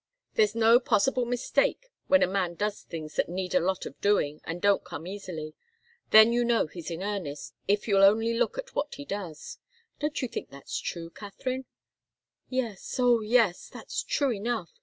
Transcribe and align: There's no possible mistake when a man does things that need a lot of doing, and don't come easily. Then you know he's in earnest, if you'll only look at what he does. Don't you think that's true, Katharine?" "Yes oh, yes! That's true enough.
There's 0.33 0.55
no 0.55 0.79
possible 0.79 1.25
mistake 1.25 1.91
when 2.07 2.23
a 2.23 2.27
man 2.27 2.55
does 2.55 2.81
things 2.81 3.17
that 3.17 3.29
need 3.29 3.53
a 3.53 3.59
lot 3.59 3.85
of 3.85 4.01
doing, 4.01 4.41
and 4.45 4.59
don't 4.59 4.83
come 4.83 5.05
easily. 5.05 5.53
Then 6.09 6.33
you 6.33 6.43
know 6.43 6.65
he's 6.65 6.89
in 6.89 7.03
earnest, 7.03 7.53
if 7.67 7.87
you'll 7.87 8.03
only 8.03 8.33
look 8.33 8.57
at 8.57 8.73
what 8.73 8.95
he 8.95 9.05
does. 9.05 9.59
Don't 9.99 10.19
you 10.19 10.27
think 10.27 10.49
that's 10.49 10.79
true, 10.79 11.11
Katharine?" 11.11 11.65
"Yes 12.49 12.95
oh, 12.99 13.21
yes! 13.21 13.69
That's 13.69 14.01
true 14.01 14.31
enough. 14.31 14.71